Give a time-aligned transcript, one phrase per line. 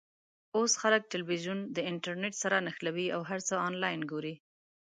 [0.57, 4.35] اوس خلک ټلویزیون د انټرنېټ سره نښلوي او هر څه آنلاین ګوري.